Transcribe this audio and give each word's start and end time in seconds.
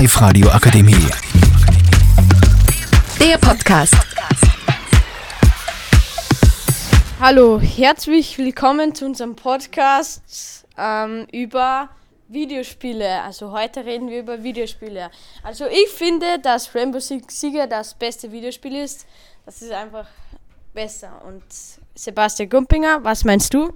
Live 0.00 0.18
Radio 0.22 0.48
Akademie. 0.48 1.10
Der 3.20 3.36
Podcast. 3.36 3.94
Hallo, 7.20 7.60
herzlich 7.60 8.38
willkommen 8.38 8.94
zu 8.94 9.04
unserem 9.04 9.36
Podcast 9.36 10.64
ähm, 10.78 11.26
über 11.32 11.90
Videospiele. 12.28 13.20
Also 13.20 13.52
heute 13.52 13.84
reden 13.84 14.08
wir 14.08 14.20
über 14.20 14.42
Videospiele. 14.42 15.10
Also 15.42 15.66
ich 15.66 15.88
finde, 15.88 16.38
dass 16.38 16.74
Rainbow 16.74 16.98
Six 16.98 17.38
Siege 17.38 17.68
das 17.68 17.92
beste 17.92 18.32
Videospiel 18.32 18.76
ist. 18.76 19.06
Das 19.44 19.60
ist 19.60 19.70
einfach 19.70 20.06
besser. 20.72 21.20
Und 21.26 21.44
Sebastian 21.94 22.48
Gumpinger, 22.48 23.04
was 23.04 23.24
meinst 23.24 23.52
du? 23.52 23.74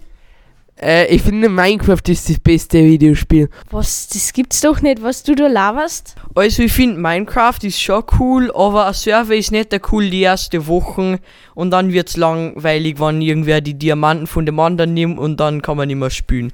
Äh, 0.81 1.07
ich 1.15 1.23
finde 1.23 1.49
Minecraft 1.49 2.03
ist 2.09 2.29
das 2.29 2.41
beste 2.41 2.85
Videospiel. 2.85 3.49
Was, 3.71 4.09
das 4.09 4.33
gibt's 4.33 4.61
doch 4.61 4.81
nicht, 4.81 5.03
was 5.03 5.23
du 5.23 5.35
da 5.35 5.47
laberst. 5.47 6.17
Also 6.35 6.65
ich 6.65 6.73
finde 6.73 7.01
Minecraft 7.01 7.59
ist 7.63 7.81
schon 7.81 8.03
cool, 8.19 8.51
aber 8.53 8.87
ein 8.87 8.95
Server 8.95 9.37
ist 9.37 9.53
nicht 9.53 9.71
der 9.71 9.81
cool 9.93 10.11
die 10.11 10.23
erste 10.23 10.67
Wochen 10.67 11.19
und 11.55 11.71
dann 11.71 11.93
wird's 11.93 12.17
langweilig, 12.17 12.99
wenn 12.99 13.23
irgendwer 13.23 13.61
die 13.61 13.75
Diamanten 13.75 14.27
von 14.27 14.47
dem 14.47 14.59
anderen 14.59 14.95
nimmt 14.95 15.19
und 15.19 15.39
dann 15.39 15.63
kann 15.63 15.77
man 15.77 15.87
nicht 15.87 15.97
mehr 15.97 16.11
spielen. 16.11 16.53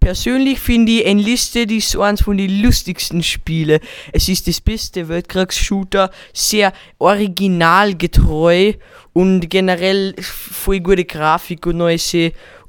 Persönlich 0.00 0.60
finde 0.60 0.92
ich 0.92 1.06
Enlisted 1.06 1.70
ist 1.70 1.90
so 1.90 2.02
eins 2.02 2.20
von 2.20 2.36
den 2.36 2.62
lustigsten 2.62 3.22
Spiele. 3.22 3.80
Es 4.12 4.28
ist 4.28 4.48
das 4.48 4.60
beste 4.60 5.08
Weltkriegsshooter, 5.08 6.10
sehr 6.34 6.74
originalgetreu 6.98 8.74
und 9.14 9.48
generell 9.48 10.14
voll 10.20 10.80
gute 10.80 11.06
Grafik 11.06 11.66
und 11.66 11.80
alles 11.80 12.14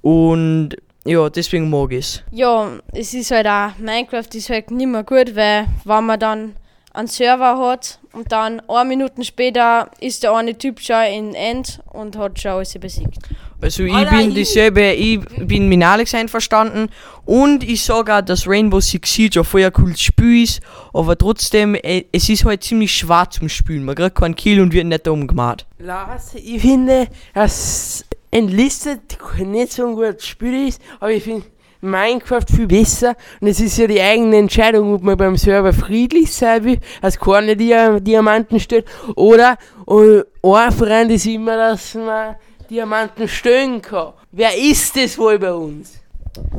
und 0.01 0.75
ja, 1.05 1.29
deswegen 1.29 1.69
mag 1.69 1.91
ich 1.91 1.99
es. 1.99 2.23
Ja, 2.31 2.71
es 2.93 3.13
ist 3.13 3.31
halt 3.31 3.47
auch, 3.47 3.77
Minecraft 3.77 4.33
ist 4.33 4.49
halt 4.49 4.71
nicht 4.71 4.87
mehr 4.87 5.03
gut, 5.03 5.35
weil 5.35 5.67
wenn 5.83 6.05
man 6.05 6.19
dann 6.19 6.55
einen 6.93 7.07
Server 7.07 7.57
hat 7.57 7.99
und 8.13 8.31
dann 8.31 8.61
eine 8.69 8.87
Minute 8.87 9.23
später 9.23 9.89
ist 9.99 10.23
der 10.23 10.33
eine 10.33 10.57
Typ 10.57 10.79
schon 10.79 11.03
in 11.03 11.33
End 11.33 11.79
und 11.91 12.17
hat 12.17 12.39
schon 12.39 12.51
alles 12.51 12.77
besiegt. 12.79 13.17
Also 13.59 13.83
ich 13.83 14.09
bin 14.09 14.33
dieselbe, 14.33 14.91
ich 14.91 15.21
bin 15.37 15.69
mit 15.69 15.81
Alex 15.81 16.13
einverstanden 16.13 16.89
und 17.25 17.63
ich 17.63 17.83
sage 17.83 18.13
auch, 18.13 18.21
dass 18.21 18.45
Rainbow 18.45 18.81
Six 18.81 19.13
Siege 19.13 19.39
ein 19.39 19.45
voll 19.45 19.71
cooles 19.71 20.01
Spiel 20.01 20.43
ist, 20.43 20.59
aber 20.93 21.17
trotzdem, 21.17 21.75
äh, 21.75 22.03
es 22.11 22.27
ist 22.27 22.43
halt 22.43 22.61
ziemlich 22.63 22.93
schwer 22.93 23.29
zum 23.29 23.47
Spielen. 23.47 23.85
Man 23.85 23.95
kriegt 23.95 24.15
keinen 24.15 24.35
Kill 24.35 24.59
und 24.59 24.73
wird 24.73 24.87
nicht 24.87 25.07
umgemacht. 25.07 25.65
Lars, 25.79 26.35
ich 26.35 26.61
finde, 26.61 27.07
dass 27.33 28.05
Enlisted 28.33 29.17
nicht 29.39 29.73
so 29.73 29.85
ein 29.85 29.95
gutes 29.95 30.25
Spiel 30.25 30.67
ist, 30.67 30.81
aber 30.99 31.11
ich 31.11 31.23
finde 31.23 31.45
Minecraft 31.81 32.45
viel 32.47 32.67
besser. 32.67 33.15
Und 33.39 33.47
es 33.47 33.59
ist 33.59 33.77
ja 33.77 33.87
die 33.87 34.01
eigene 34.01 34.37
Entscheidung, 34.37 34.95
ob 34.95 35.03
man 35.03 35.17
beim 35.17 35.37
Server 35.37 35.73
friedlich 35.73 36.33
sein 36.33 36.63
will, 36.63 36.79
als 37.01 37.19
keine 37.19 37.55
Dia 37.55 37.99
Diamanten 37.99 38.59
stellt, 38.59 38.85
oder 39.15 39.57
und 39.85 40.25
ein 40.41 40.71
Freund 40.71 41.11
ist 41.11 41.25
immer, 41.25 41.57
dass 41.57 41.93
man 41.93 42.35
Diamanten 42.69 43.27
stellen 43.27 43.81
kann. 43.81 44.13
Wer 44.31 44.57
ist 44.57 44.95
das 44.95 45.17
wohl 45.17 45.37
bei 45.37 45.53
uns? 45.53 45.99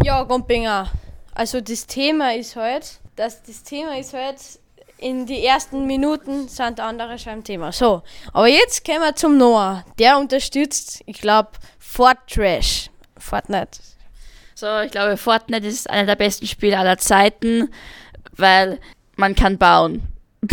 Ja, 0.05 0.22
Gompinger. 0.22 0.91
Also 1.34 1.61
das 1.61 1.86
Thema 1.86 2.34
ist 2.34 2.55
halt, 2.55 3.00
dass 3.17 3.42
das 3.42 3.62
Thema 3.64 3.98
ist 3.98 4.14
halt, 4.14 4.36
in 5.05 5.27
die 5.27 5.44
ersten 5.44 5.86
Minuten 5.86 6.48
sind 6.48 6.80
andere 6.80 7.19
schon 7.19 7.34
im 7.34 7.44
Thema. 7.44 7.72
So, 7.72 8.02
aber 8.33 8.48
jetzt 8.48 8.84
kommen 8.86 9.00
wir 9.02 9.14
zum 9.14 9.36
Noah. 9.36 9.84
Der 9.98 10.16
unterstützt, 10.19 11.02
ich 11.06 11.20
glaube, 11.20 11.50
Fortrash. 11.78 12.91
Fortnite. 13.19 13.78
So, 14.55 14.80
ich 14.80 14.91
glaube, 14.91 15.16
Fortnite 15.16 15.66
ist 15.66 15.88
einer 15.91 16.06
der 16.06 16.16
besten 16.16 16.46
Spiele 16.46 16.78
aller 16.78 16.96
Zeiten, 16.98 17.70
weil 18.36 18.80
man 19.16 19.34
kann 19.34 19.58
bauen. 19.58 20.02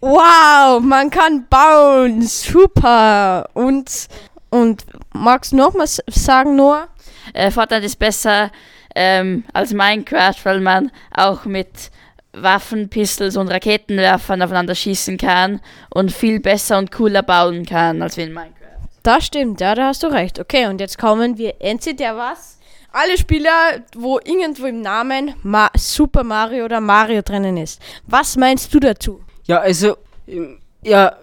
Wow, 0.00 0.80
man 0.80 1.10
kann 1.10 1.48
bauen. 1.48 2.22
Super. 2.22 3.50
Und, 3.52 4.06
und 4.48 4.86
magst 5.12 5.50
du 5.50 5.56
noch 5.56 5.74
mal 5.74 5.82
s- 5.82 6.00
sagen, 6.06 6.54
Noah? 6.54 6.86
Äh, 7.34 7.50
Fortnite 7.50 7.84
ist 7.84 7.98
besser 7.98 8.52
ähm, 8.94 9.42
als 9.52 9.72
Minecraft, 9.72 10.36
weil 10.44 10.60
man 10.60 10.92
auch 11.12 11.46
mit 11.46 11.90
Waffen, 12.32 12.88
Pistols 12.88 13.36
und 13.36 13.48
Raketenwerfern 13.48 14.42
aufeinander 14.42 14.74
schießen 14.74 15.16
kann 15.16 15.60
und 15.90 16.12
viel 16.12 16.40
besser 16.40 16.78
und 16.78 16.92
cooler 16.92 17.22
bauen 17.22 17.64
kann 17.64 18.02
als 18.02 18.18
in 18.18 18.32
Minecraft. 18.32 18.54
Das 19.02 19.26
stimmt, 19.26 19.60
ja, 19.60 19.74
da 19.74 19.88
hast 19.88 20.02
du 20.02 20.08
recht. 20.08 20.38
Okay, 20.38 20.66
und 20.66 20.80
jetzt 20.80 20.98
kommen 20.98 21.38
wir 21.38 21.54
endlich 21.60 21.96
der 21.96 22.16
was? 22.16 22.58
Alle 22.92 23.18
Spieler, 23.18 23.82
wo 23.94 24.18
irgendwo 24.18 24.66
im 24.66 24.80
Namen 24.80 25.34
Ma 25.42 25.70
Super 25.76 26.24
Mario 26.24 26.64
oder 26.64 26.80
Mario 26.80 27.22
drinnen 27.22 27.56
ist. 27.56 27.80
Was 28.06 28.36
meinst 28.36 28.72
du 28.72 28.80
dazu? 28.80 29.20
Ja, 29.44 29.60
also, 29.60 29.96
ähm, 30.26 30.58
ja, 30.82 31.16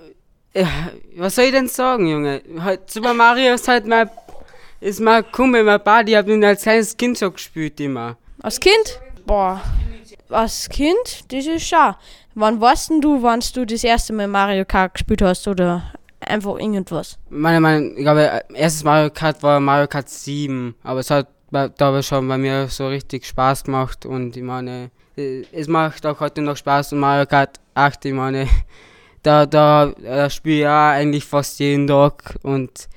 äh, 0.54 0.66
was 1.18 1.36
soll 1.36 1.46
ich 1.46 1.52
denn 1.52 1.68
sagen, 1.68 2.08
Junge? 2.08 2.42
Halt, 2.60 2.90
Super 2.90 3.14
Mario 3.14 3.54
ist 3.54 3.68
halt 3.68 3.86
mal, 3.88 4.10
ist 4.80 5.00
mal 5.00 5.24
Kumpel, 5.24 5.64
mein 5.64 5.82
Buddy, 5.84 6.12
ich 6.12 6.18
hab 6.18 6.28
ihn 6.28 6.44
als 6.44 6.64
kleines 6.64 6.96
Kind 6.96 7.18
so 7.18 7.32
gespielt 7.32 7.80
immer. 7.80 8.16
Als 8.42 8.60
Kind? 8.60 9.00
Boah. 9.26 9.62
Als 10.30 10.70
Kind? 10.70 11.32
Das 11.32 11.46
ist 11.46 11.68
schade. 11.68 11.98
Wann 12.34 12.60
warst 12.60 12.90
denn 12.90 13.02
du, 13.02 13.22
wann 13.22 13.42
du 13.54 13.66
das 13.66 13.84
erste 13.84 14.12
Mal 14.14 14.28
Mario 14.28 14.66
Kart 14.66 14.94
gespielt 14.96 15.22
hast 15.22 15.48
oder 15.48 15.94
einfach 16.20 16.58
irgendwas? 16.60 17.18
Meine, 17.30 17.62
meine, 17.62 17.88
ich 17.90 17.98
glaube, 18.04 18.42
erstes 18.54 18.84
Mario 18.84 19.10
Kart 19.12 19.42
war 19.44 19.60
Mario 19.60 19.88
Kart 19.88 20.10
7, 20.10 20.76
aber 20.84 21.00
es 21.02 21.10
hat 21.12 21.28
bei- 21.52 21.70
da 21.70 21.90
aber 21.90 22.02
schon 22.04 22.28
bei 22.28 22.38
mir 22.38 22.68
so 22.68 22.88
richtig 22.88 23.26
Spaß 23.26 23.64
gemacht 23.64 24.06
und 24.06 24.36
ich 24.36 24.44
meine, 24.44 24.90
äh, 25.16 25.44
es 25.52 25.68
macht 25.68 26.06
auch 26.06 26.20
heute 26.20 26.42
noch 26.42 26.58
Spaß 26.58 26.94
und 26.94 27.00
Mario 27.00 27.26
Kart 27.28 27.60
8, 27.76 28.04
ich 28.06 28.14
meine, 28.14 28.48
da, 29.24 29.46
da, 29.46 29.94
da 30.04 30.30
spiele 30.30 30.60
ich 30.62 30.68
auch 30.68 30.72
eigentlich 30.92 31.24
fast 31.24 31.60
jeden 31.60 31.88
Tag 31.88 32.36
und, 32.44 32.90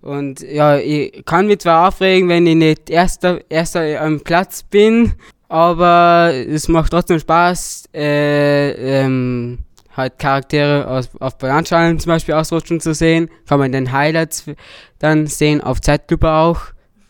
und 0.00 0.40
ja, 0.40 0.76
ich 0.78 1.24
kann 1.26 1.46
mich 1.48 1.58
zwar 1.58 1.88
aufregen, 1.88 2.28
wenn 2.28 2.46
ich 2.46 2.54
nicht 2.56 2.88
erster, 2.88 3.40
erster 3.50 4.00
am 4.00 4.20
Platz 4.20 4.62
bin, 4.62 5.14
aber 5.48 6.32
es 6.34 6.68
macht 6.68 6.90
trotzdem 6.92 7.18
Spaß, 7.18 7.88
äh, 7.94 8.70
ähm, 9.02 9.58
halt 9.96 10.18
Charaktere 10.18 10.86
aus, 10.86 11.10
auf 11.18 11.38
Bananschalen 11.38 11.98
zum 11.98 12.10
Beispiel 12.10 12.34
ausrutschen 12.34 12.80
zu 12.80 12.94
sehen. 12.94 13.30
Kann 13.46 13.58
man 13.58 13.72
den 13.72 13.90
Highlights 13.90 14.44
dann 14.98 15.26
sehen, 15.26 15.60
auf 15.60 15.80
Zeitlupe 15.80 16.30
auch. 16.30 16.60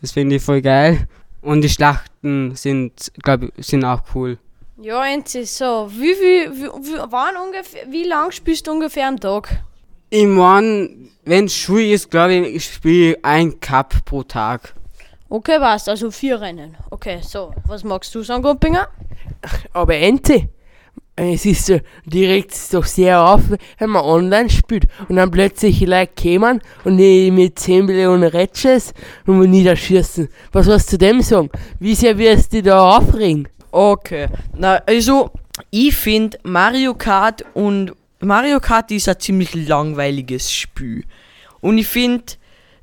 Das 0.01 0.13
finde 0.13 0.37
ich 0.37 0.43
voll 0.43 0.63
geil. 0.63 1.07
Und 1.43 1.63
die 1.63 1.69
Schlachten 1.69 2.55
sind, 2.55 3.13
glaube 3.23 3.51
ich, 3.57 3.67
sind 3.67 3.85
auch 3.85 4.03
cool. 4.15 4.39
Ja, 4.81 5.05
Enzi, 5.07 5.45
so. 5.45 5.91
Wie 5.93 6.15
wie, 6.15 6.51
wie, 6.51 6.99
wann 7.11 7.37
ungefähr, 7.37 7.83
wie 7.91 8.05
lang 8.05 8.31
spielst 8.31 8.67
du 8.67 8.73
ungefähr 8.73 9.09
am 9.09 9.19
Tag? 9.19 9.63
Ich 10.11 10.27
mein, 10.27 11.11
wenn 11.25 11.49
Schule 11.49 11.93
ist, 11.93 12.11
glaube 12.11 12.35
ich, 12.35 12.55
ich 12.57 12.65
spiele 12.65 13.19
ein 13.23 13.59
Cup 13.61 14.05
pro 14.05 14.23
Tag. 14.23 14.75
Okay, 15.31 15.59
passt, 15.59 15.89
also 15.89 16.11
vier 16.11 16.41
Rennen. 16.41 16.77
Okay, 16.91 17.21
so. 17.23 17.53
Was 17.67 17.85
magst 17.85 18.15
du 18.15 18.23
sagen, 18.23 18.43
Gumpinger? 18.43 18.89
Aber 19.75 19.95
Ente, 19.95 20.49
es 21.17 21.45
ist 21.45 21.67
so 21.67 21.79
direkt 22.07 22.55
doch 22.73 22.87
sehr 22.87 23.21
auf, 23.21 23.43
wenn 23.79 23.91
man 23.91 24.05
online 24.05 24.49
spielt 24.49 24.87
und 25.09 25.17
dann 25.17 25.31
plötzlich 25.31 25.81
Leute 25.81 26.13
kämen 26.15 26.63
und 26.85 26.97
die 26.97 27.31
mit 27.31 27.59
10 27.59 27.85
Millionen 27.85 28.31
Ratchets 28.31 28.95
und 29.27 29.41
wir 29.41 29.49
niederschießen. 29.49 30.29
Was 30.53 30.67
wirst 30.67 30.93
du 30.93 30.97
dem 30.97 31.21
sagen? 31.21 31.51
Wie 31.79 31.95
sehr 31.95 32.17
wirst 32.17 32.55
du 32.55 32.63
da 32.63 32.97
aufregen? 32.97 33.49
Okay, 33.71 34.29
na 34.57 34.77
also 34.87 35.31
ich 35.71 35.95
finde 35.95 36.39
Mario 36.43 36.95
Kart 36.95 37.45
und 37.53 37.93
Mario 38.21 38.61
Kart 38.61 38.91
ist 38.93 39.09
ein 39.09 39.21
ziemlich 39.21 39.55
langweiliges 39.55 40.51
Spiel. 40.51 41.05
Und 41.61 41.79
ich 41.79 41.87
finde, 41.87 42.25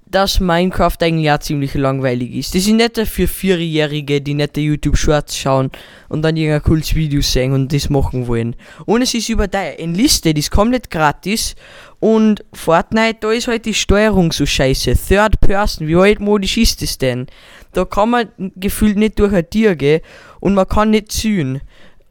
dass 0.08 0.40
Minecraft 0.40 0.98
eigentlich 1.02 1.32
auch 1.32 1.40
ziemlich 1.40 1.74
langweilig 1.74 2.34
ist. 2.34 2.56
Das 2.56 2.68
ist 2.68 2.74
nicht 2.74 2.98
für 3.08 3.28
Vierjährige, 3.28 4.22
die 4.22 4.36
nicht 4.36 4.56
YouTube 4.58 4.98
Shorts 4.98 5.36
schauen 5.36 5.72
und 6.10 6.22
dann 6.22 6.38
irgendein 6.38 6.62
cooles 6.62 6.94
Video 6.94 7.22
sehen 7.22 7.54
und 7.54 7.74
das 7.74 7.90
machen 7.90 8.28
wollen. 8.28 8.56
Und 8.86 9.02
es 9.02 9.14
ist 9.14 9.30
über 9.30 9.48
der 9.48 9.80
Enlisted 9.80 10.38
ist 10.38 10.52
komplett 10.52 10.92
gratis 10.92 11.56
und 12.00 12.46
Fortnite, 12.54 13.18
da 13.22 13.32
ist 13.32 13.48
halt 13.48 13.66
die 13.66 13.74
Steuerung 13.74 14.32
so 14.32 14.46
scheiße. 14.46 14.94
Third 14.96 15.40
Person, 15.40 15.88
wie 15.88 15.96
altmodisch 15.96 16.58
ist 16.58 16.82
das 16.82 16.98
denn? 16.98 17.26
Da 17.74 17.84
kann 17.84 18.12
man 18.12 18.30
gefühlt 18.56 18.98
nicht 18.98 19.18
durch 19.20 19.34
ein 19.34 19.50
Tier 19.50 19.76
gehen 19.76 20.02
und 20.40 20.54
man 20.54 20.68
kann 20.68 20.92
nicht 20.92 21.12
ziehen. 21.12 21.62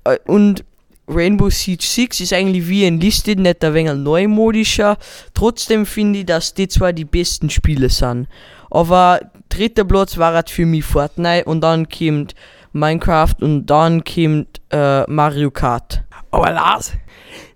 Äh, 0.05 0.19
Und 0.27 0.65
Rainbow 1.07 1.51
Siege 1.51 1.85
6 1.85 2.21
ist 2.21 2.33
eigentlich 2.33 2.67
wie 2.69 2.85
Enlisted, 2.85 3.39
nicht 3.39 3.63
ein 3.65 3.75
wenig 3.75 3.95
neumodischer. 3.95 4.97
Trotzdem 5.35 5.85
finde 5.87 6.21
ich, 6.21 6.27
dass 6.27 6.55
die 6.55 6.69
zwar 6.69 6.93
die 6.93 7.05
besten 7.05 7.51
Spiele 7.51 7.89
sind. 7.91 8.27
Aber 8.71 9.21
dritter 9.49 9.85
Platz 9.85 10.17
war 10.19 10.33
halt 10.35 10.51
für 10.51 10.67
mich 10.67 10.85
Fortnite 10.85 11.45
und 11.45 11.61
dann 11.61 11.89
kommt 11.89 12.35
Minecraft 12.73 13.35
und 13.41 13.67
dann 13.67 14.03
kommt 14.03 14.61
äh, 14.71 15.03
Mario 15.11 15.51
Kart. 15.51 16.03
Aber 16.31 16.51
Lars, 16.51 16.93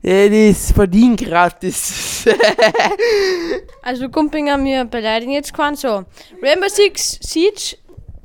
äh, 0.02 0.48
das 0.50 0.70
verdient 0.70 1.20
gratis. 1.24 2.26
Also 3.82 4.08
Gumpinger, 4.08 4.62
wir 4.62 4.84
beleidigen 4.84 5.32
jetzt 5.32 5.54
keinen 5.54 5.74
so. 5.76 6.04
Rainbow 6.42 6.68
Six 6.68 7.18
Siege, 7.22 7.76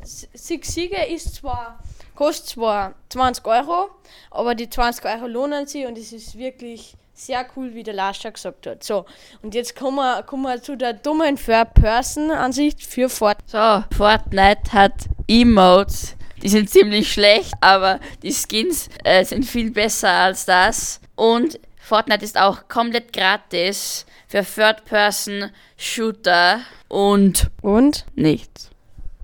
S- 0.01 0.27
Six 0.33 0.73
Siege 0.73 0.97
ist 1.11 1.35
zwar 1.35 1.79
Kostet 2.15 2.49
zwar 2.49 2.93
20 3.09 3.45
Euro, 3.45 3.89
aber 4.31 4.55
die 4.55 4.69
20 4.69 5.05
Euro 5.05 5.27
lohnen 5.27 5.67
sich 5.67 5.85
und 5.85 5.97
es 5.97 6.13
ist 6.13 6.37
wirklich 6.37 6.95
sehr 7.13 7.45
cool, 7.55 7.73
wie 7.73 7.83
der 7.83 7.93
Lars 7.93 8.17
schon 8.17 8.33
gesagt 8.33 8.67
hat. 8.67 8.83
So, 8.83 9.05
und 9.41 9.55
jetzt 9.55 9.73
kommen 9.75 9.95
wir, 9.97 10.23
kommen 10.23 10.43
wir 10.43 10.61
zu 10.61 10.75
der 10.75 10.93
dummen 10.93 11.37
Third-Person-Ansicht 11.37 12.85
für 12.85 13.07
Fortnite. 13.09 13.49
So, 13.49 13.83
Fortnite 13.95 14.73
hat 14.73 14.93
Emotes. 15.27 16.15
Die 16.41 16.49
sind 16.49 16.69
ziemlich 16.69 17.09
schlecht, 17.11 17.53
aber 17.61 17.99
die 18.21 18.33
Skins 18.33 18.89
äh, 19.03 19.23
sind 19.23 19.45
viel 19.45 19.71
besser 19.71 20.09
als 20.09 20.45
das. 20.45 20.99
Und 21.15 21.59
Fortnite 21.77 22.25
ist 22.25 22.37
auch 22.37 22.67
komplett 22.67 23.13
gratis 23.13 24.05
für 24.27 24.43
Third-Person-Shooter 24.43 26.59
und 26.89 27.49
Und? 27.61 28.05
nichts. 28.15 28.69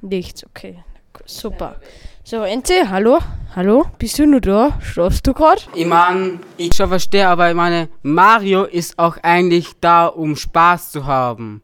Nichts, 0.02 0.46
okay. 0.46 0.82
Super. 1.26 1.82
So, 2.30 2.44
Ente, 2.44 2.88
hallo? 2.92 3.18
Hallo? 3.56 3.88
Bist 3.98 4.20
du 4.20 4.28
nur 4.28 4.40
da? 4.40 4.78
Schlafst 4.84 5.26
du 5.26 5.34
gerade? 5.34 5.64
Ich 5.74 5.88
meine, 5.88 6.40
ich 6.58 6.76
schon 6.76 6.88
verstehe, 6.88 7.28
aber 7.28 7.50
ich 7.50 7.56
meine, 7.56 7.90
Mario 8.04 8.66
ist 8.66 9.00
auch 9.00 9.18
eigentlich 9.24 9.72
da, 9.82 10.06
um 10.06 10.36
Spaß 10.36 10.92
zu 10.92 11.08
haben. 11.08 11.64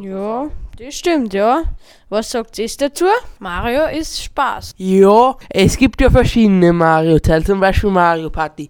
Ja, 0.00 0.48
das 0.80 0.94
stimmt, 0.94 1.34
ja. 1.34 1.62
Was 2.08 2.30
sagt 2.30 2.58
ihr 2.58 2.68
dazu? 2.78 3.04
Mario 3.38 3.86
ist 3.86 4.22
Spaß. 4.24 4.74
Ja, 4.78 5.36
es 5.50 5.76
gibt 5.76 6.00
ja 6.00 6.10
verschiedene 6.10 6.72
Mario-Teile, 6.72 7.44
zum 7.44 7.60
Beispiel 7.60 7.90
Mario 7.90 8.30
Party. 8.30 8.68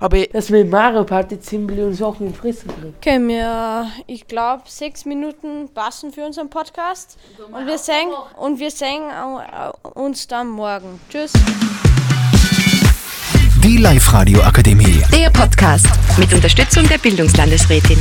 Aber 0.00 0.18
das 0.26 0.50
mit 0.50 0.68
Mario 0.68 1.04
Party 1.04 1.40
ziemlich 1.40 1.78
und 1.78 1.94
Sachen 1.94 2.26
in 2.26 2.34
Fristen 2.34 2.70
bringt. 2.80 2.96
Okay, 2.96 3.18
wir, 3.20 3.86
ich 4.06 4.26
glaube, 4.26 4.64
sechs 4.66 5.04
Minuten 5.04 5.68
passen 5.72 6.12
für 6.12 6.26
unseren 6.26 6.50
Podcast. 6.50 7.16
Und 7.52 7.66
wir 7.66 7.78
sehen, 7.78 8.10
und 8.36 8.58
wir 8.58 8.70
sehen 8.70 9.02
äh, 9.10 9.88
uns 9.98 10.26
dann 10.26 10.48
morgen. 10.48 11.00
Tschüss. 11.08 11.32
Die 13.62 13.76
Live-Radio 13.76 14.42
Akademie. 14.42 15.02
Der 15.14 15.30
Podcast 15.30 15.86
mit 16.18 16.32
Unterstützung 16.32 16.88
der 16.88 16.98
Bildungslandesrätin. 16.98 17.98